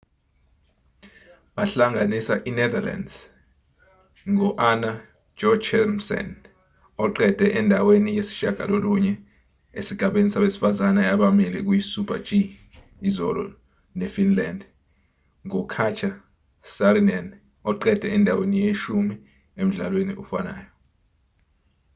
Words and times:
bahlanganisa 1.55 2.33
inetherlands 2.49 3.13
ngo-anna 4.33 4.91
jochemsen 5.39 6.27
oqede 7.05 7.45
endaweni 7.59 8.09
yesishiyagalolunye 8.17 9.13
esigabeni 9.79 10.29
sabesifazane 10.33 11.01
abamile 11.13 11.59
kuyisuper-g 11.67 12.29
izolo 13.09 13.43
nefinland 13.99 14.59
ngokatja 15.45 16.09
saarinen 16.73 17.27
oqede 17.71 18.07
endaweni 18.15 18.57
yeshumi 18.67 19.15
emdlalweni 19.61 20.13
ofanayo 20.21 20.69